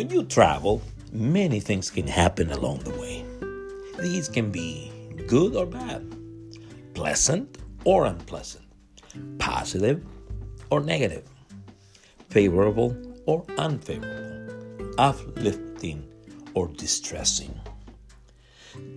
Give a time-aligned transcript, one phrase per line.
[0.00, 0.80] When you travel,
[1.12, 3.22] many things can happen along the way.
[4.00, 4.90] These can be
[5.26, 6.16] good or bad,
[6.94, 8.64] pleasant or unpleasant,
[9.38, 10.02] positive
[10.70, 11.28] or negative,
[12.30, 16.08] favorable or unfavorable, uplifting
[16.54, 17.60] or distressing.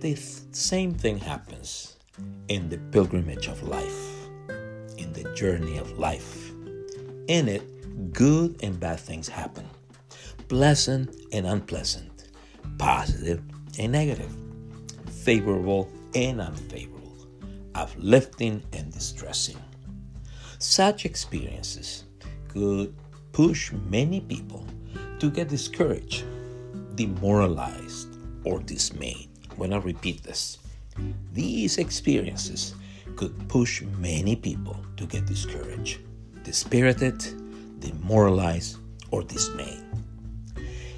[0.00, 0.14] The
[0.52, 1.98] same thing happens
[2.48, 4.26] in the pilgrimage of life,
[4.96, 6.50] in the journey of life.
[7.28, 9.68] In it, good and bad things happen,
[10.54, 12.28] pleasant and unpleasant,
[12.78, 13.42] positive
[13.76, 14.32] and negative,
[15.24, 17.26] favorable and unfavorable,
[17.74, 19.58] uplifting and distressing.
[20.60, 22.04] Such experiences
[22.46, 22.94] could
[23.32, 24.64] push many people
[25.18, 26.22] to get discouraged,
[26.94, 29.30] demoralized, or dismayed.
[29.56, 30.58] When I repeat this,
[31.32, 32.76] these experiences
[33.16, 35.98] could push many people to get discouraged,
[36.44, 37.18] dispirited,
[37.80, 38.78] demoralized,
[39.10, 39.82] or dismayed.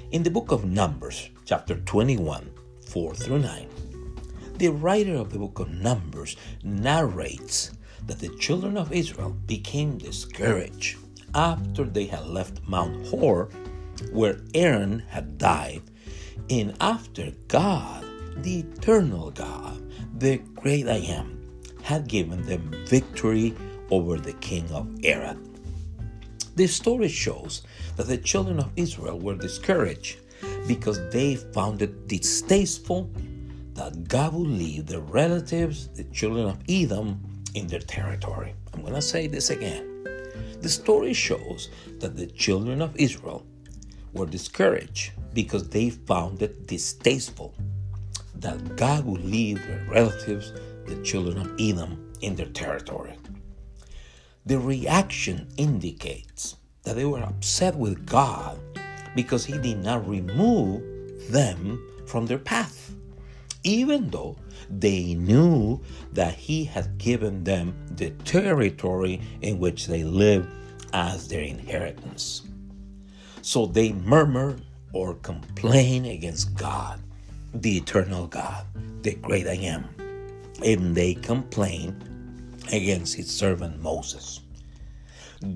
[0.09, 2.49] In the book of Numbers, chapter 21,
[2.85, 3.67] 4 through 9,
[4.55, 7.71] the writer of the book of Numbers narrates
[8.05, 10.97] that the children of Israel became discouraged
[11.35, 13.49] after they had left Mount Hor,
[14.13, 15.81] where Aaron had died,
[16.49, 18.05] and after God,
[18.37, 21.37] the eternal God, the great I am,
[21.81, 23.53] had given them victory
[23.91, 25.56] over the king of Arad.
[26.57, 27.61] The story shows
[27.97, 30.17] that the children of Israel were discouraged
[30.67, 33.11] because they found it distasteful
[33.75, 37.21] that God would leave their relatives, the children of Edom,
[37.53, 38.55] in their territory.
[38.73, 40.03] I'm going to say this again.
[40.59, 43.45] The story shows that the children of Israel
[44.13, 47.53] were discouraged because they found it distasteful
[48.33, 50.53] that God would leave their relatives,
[50.87, 53.15] the children of Edom, in their territory.
[54.47, 58.59] The reaction indicates that they were upset with God
[59.15, 60.81] because He did not remove
[61.31, 62.87] them from their path
[63.67, 64.37] even though
[64.69, 65.79] they knew
[66.13, 70.49] that he had given them the territory in which they lived
[70.93, 72.43] as their inheritance.
[73.41, 74.57] So they murmur
[74.93, 77.01] or complain against God,
[77.53, 78.65] the eternal God,
[79.01, 79.85] the great I am.
[80.63, 82.16] And they complained
[82.71, 84.41] against his servant Moses.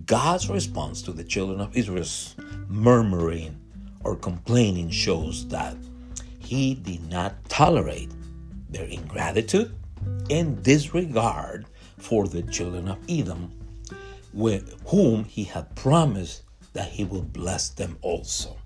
[0.05, 2.35] God's response to the children of Israel's
[2.67, 3.59] murmuring
[4.03, 5.75] or complaining shows that
[6.39, 8.11] he did not tolerate
[8.69, 9.73] their ingratitude
[10.29, 11.65] and disregard
[11.97, 13.51] for the children of Edom,
[14.33, 16.43] with whom he had promised
[16.73, 18.57] that he would bless them also.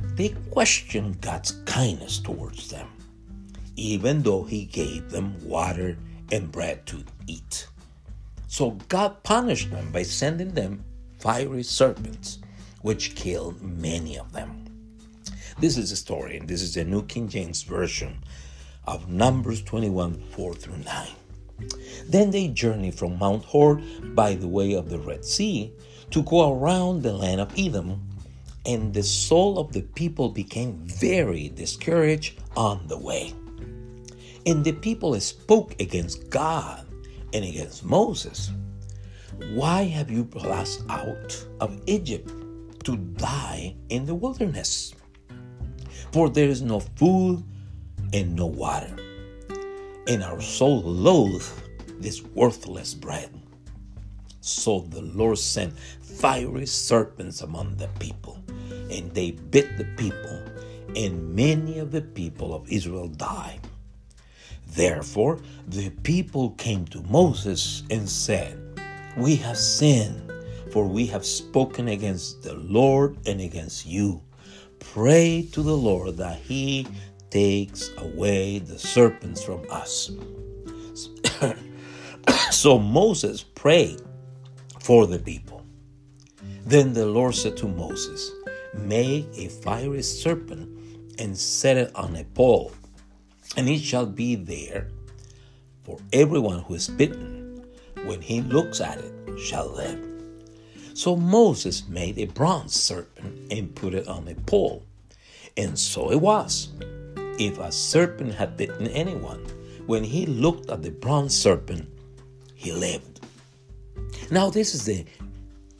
[0.00, 2.88] They questioned God's kindness towards them,
[3.76, 5.96] even though he gave them water
[6.30, 7.66] and bread to eat.
[8.46, 10.84] So God punished them by sending them
[11.18, 12.38] fiery serpents,
[12.82, 14.64] which killed many of them.
[15.60, 18.22] This is the story, and this is the New King James Version
[18.86, 21.08] of Numbers 21 4 through 9.
[22.06, 23.82] Then they journeyed from Mount Hor
[24.14, 25.72] by the way of the Red Sea
[26.10, 28.00] to go around the land of Edom,
[28.64, 33.34] and the soul of the people became very discouraged on the way.
[34.48, 36.86] And the people spoke against God
[37.34, 38.50] and against Moses.
[39.52, 42.32] Why have you brought us out of Egypt
[42.84, 44.94] to die in the wilderness?
[46.12, 47.44] For there is no food
[48.14, 48.96] and no water.
[50.06, 51.52] And our soul loathes
[52.00, 53.28] this worthless bread.
[54.40, 58.42] So the Lord sent fiery serpents among the people,
[58.90, 60.42] and they bit the people,
[60.96, 63.60] and many of the people of Israel died.
[64.74, 68.58] Therefore, the people came to Moses and said,
[69.16, 70.32] We have sinned,
[70.72, 74.22] for we have spoken against the Lord and against you.
[74.78, 76.86] Pray to the Lord that he
[77.30, 80.10] takes away the serpents from us.
[82.50, 84.00] so Moses prayed
[84.80, 85.64] for the people.
[86.64, 88.30] Then the Lord said to Moses,
[88.74, 90.68] Make a fiery serpent
[91.18, 92.72] and set it on a pole,
[93.56, 94.88] and it shall be there
[95.84, 97.64] for everyone who is bitten.
[98.04, 100.04] When he looks at it, shall live.
[100.94, 104.82] So Moses made a bronze serpent and put it on a pole.
[105.56, 106.68] And so it was.
[107.38, 109.44] If a serpent had bitten anyone,
[109.86, 111.88] when he looked at the bronze serpent,
[112.54, 113.20] he lived.
[114.30, 115.04] Now, this is the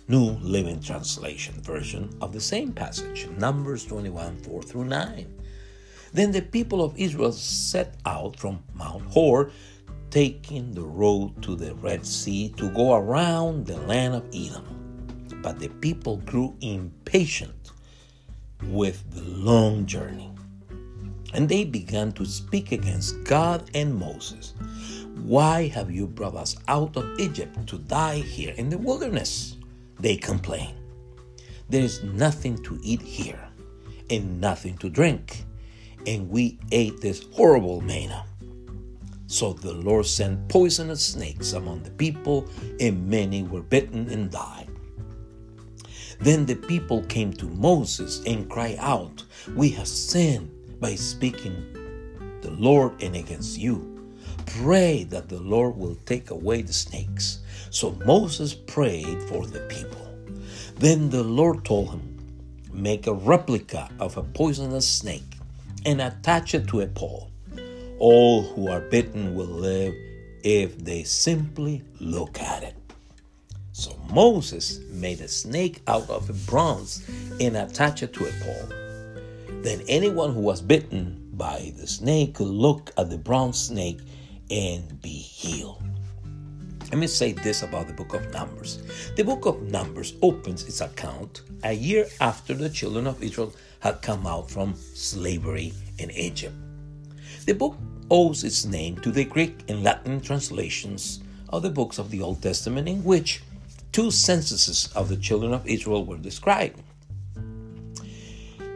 [0.06, 5.37] New Living Translation version of the same passage, Numbers 21 4 through 9.
[6.18, 9.52] Then the people of Israel set out from Mount Hor,
[10.10, 14.66] taking the road to the Red Sea to go around the land of Edom.
[15.44, 17.70] But the people grew impatient
[18.64, 20.32] with the long journey.
[21.34, 24.54] And they began to speak against God and Moses.
[25.22, 29.56] Why have you brought us out of Egypt to die here in the wilderness?
[30.00, 30.78] They complained.
[31.68, 33.38] There is nothing to eat here
[34.10, 35.44] and nothing to drink,
[36.06, 38.24] and we ate this horrible manna.
[39.26, 42.48] So the Lord sent poisonous snakes among the people,
[42.80, 44.68] and many were bitten and died.
[46.20, 49.24] Then the people came to Moses and cried out,
[49.54, 50.50] We have sinned
[50.80, 51.62] by speaking
[52.40, 54.16] the Lord and against you.
[54.46, 57.40] Pray that the Lord will take away the snakes.
[57.70, 60.08] So Moses prayed for the people.
[60.76, 62.16] Then the Lord told him,
[62.72, 65.37] Make a replica of a poisonous snake
[65.84, 67.30] and attach it to a pole.
[67.98, 69.94] All who are bitten will live
[70.44, 72.74] if they simply look at it.
[73.72, 77.08] So Moses made a snake out of bronze
[77.40, 78.68] and attached it to a pole.
[79.62, 84.00] Then anyone who was bitten by the snake could look at the bronze snake
[84.50, 85.82] and be healed.
[86.90, 88.78] Let me say this about the book of Numbers.
[89.14, 94.00] The book of Numbers opens its account a year after the children of Israel had
[94.00, 96.54] come out from slavery in Egypt.
[97.44, 97.76] The book
[98.10, 101.20] owes its name to the Greek and Latin translations
[101.50, 103.42] of the books of the Old Testament, in which
[103.92, 106.80] two censuses of the children of Israel were described.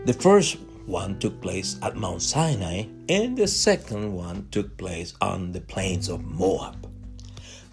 [0.04, 5.52] The first one took place at Mount Sinai, and the second one took place on
[5.52, 6.91] the plains of Moab.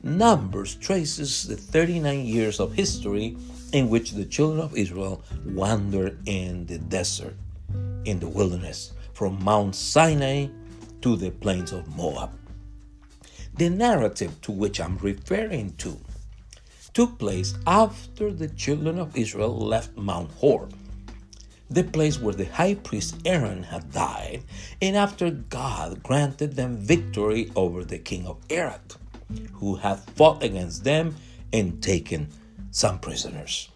[0.01, 3.35] Numbers traces the 39 years of history
[3.73, 7.35] in which the children of Israel wandered in the desert,
[8.05, 10.47] in the wilderness, from Mount Sinai
[11.01, 12.31] to the plains of Moab.
[13.57, 15.99] The narrative to which I'm referring to
[16.93, 20.69] took place after the children of Israel left Mount Hor,
[21.69, 24.43] the place where the high priest Aaron had died,
[24.81, 28.95] and after God granted them victory over the king of Arad,
[29.53, 31.15] who had fought against them
[31.53, 32.27] and taken
[32.71, 33.69] some prisoners.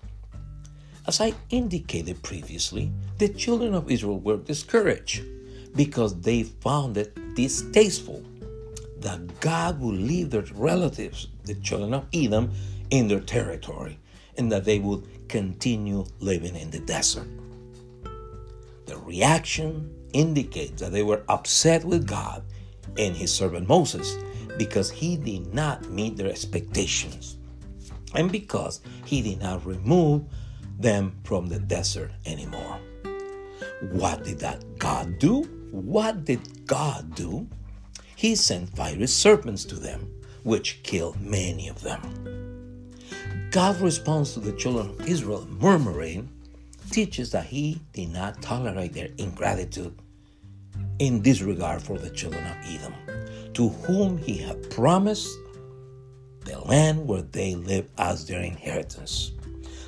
[1.06, 5.24] As I indicated previously, the children of Israel were discouraged
[5.76, 8.24] because they found it distasteful
[9.00, 12.52] that God would leave their relatives, the children of Edom,
[12.90, 14.00] in their territory
[14.38, 17.28] and that they would continue living in the desert.
[18.86, 22.44] The reaction indicates that they were upset with God
[22.98, 24.16] and his servant Moses
[24.58, 27.38] because he did not meet their expectations
[28.16, 30.24] and because he did not remove
[30.80, 32.80] them from the desert anymore.
[33.92, 35.44] What did that God do?
[35.72, 37.48] What did God do?
[38.16, 40.10] He sent fiery serpents to them,
[40.44, 42.94] which killed many of them.
[43.52, 46.30] God's response to the children of Israel murmuring
[46.90, 49.96] teaches that He did not tolerate their ingratitude
[51.00, 52.94] in disregard for the children of Edom,
[53.54, 55.30] to whom He had promised
[56.46, 59.32] the land where they live as their inheritance.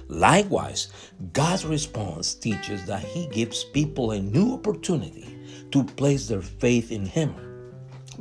[0.08, 0.90] Likewise,
[1.34, 5.38] God's response teaches that He gives people a new opportunity
[5.72, 7.36] to place their faith in Him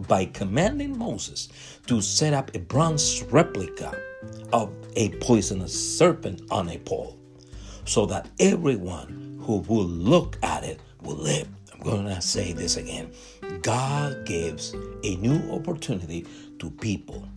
[0.09, 1.49] by commanding Moses
[1.87, 3.97] to set up a bronze replica
[4.53, 7.19] of a poisonous serpent on a pole,
[7.85, 11.49] so that everyone who will look at it will live.
[11.85, 13.13] Going to say this again.
[13.61, 16.27] God gives a new opportunity
[16.59, 17.29] to people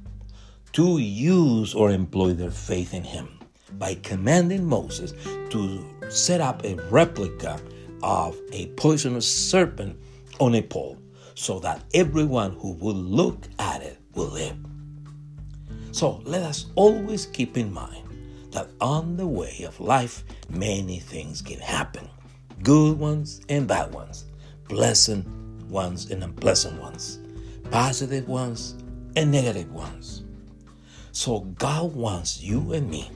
[0.72, 3.28] to use or employ their faith in Him
[3.74, 5.14] by commanding Moses
[5.50, 7.60] to set up a replica
[8.02, 10.00] of a poisonous serpent
[10.40, 10.98] on a pole
[11.36, 14.56] so that everyone who will look at it will live.
[15.92, 18.08] So let us always keep in mind
[18.52, 22.08] that on the way of life, many things can happen
[22.64, 24.26] good ones and bad ones,
[24.68, 25.28] pleasant
[25.70, 27.20] ones and unpleasant ones,
[27.72, 28.76] positive ones
[29.16, 30.24] and negative ones.
[31.12, 33.10] So God wants you and me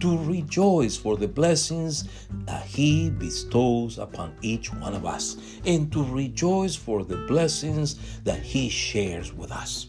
[0.00, 2.08] to rejoice for the blessings
[2.46, 8.40] that He bestows upon each one of us, and to rejoice for the blessings that
[8.40, 9.88] He shares with us.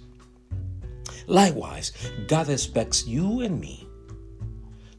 [1.28, 1.94] Likewise,
[2.28, 3.88] God expects you and me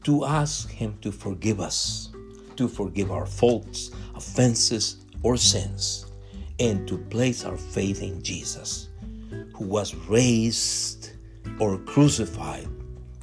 [0.03, 2.09] to ask Him to forgive us,
[2.55, 6.05] to forgive our faults, offenses, or sins,
[6.59, 8.89] and to place our faith in Jesus,
[9.55, 11.11] who was raised
[11.59, 12.67] or crucified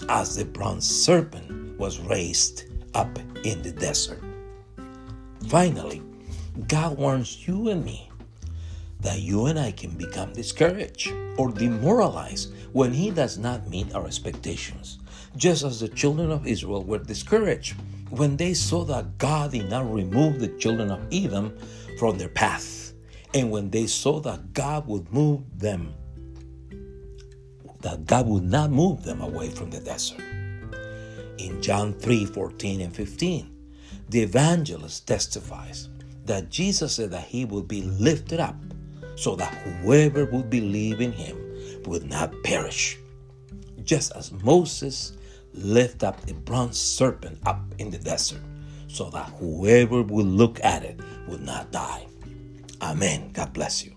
[0.08, 2.64] as the bronze serpent was raised
[2.94, 4.22] up in the desert.
[5.48, 6.02] Finally,
[6.68, 8.10] God warns you and me
[9.00, 14.06] that you and I can become discouraged or demoralized when he does not meet our
[14.06, 14.98] expectations,
[15.36, 17.76] just as the children of Israel were discouraged
[18.10, 21.56] when they saw that God did not remove the children of Edom
[21.98, 22.92] from their path,
[23.34, 25.94] and when they saw that God would move them,
[27.80, 30.20] that God would not move them away from the desert.
[31.38, 33.50] In John 3 14 and 15,
[34.08, 35.88] the evangelist testifies
[36.24, 38.56] that Jesus said that he would be lifted up
[39.14, 41.36] so that whoever would believe in him
[41.84, 42.98] would not perish.
[43.84, 45.16] Just as Moses
[45.54, 48.40] lifted up the bronze serpent up in the desert
[48.88, 52.06] so that whoever would look at it would not die.
[52.82, 53.30] Amen.
[53.32, 53.92] God bless you.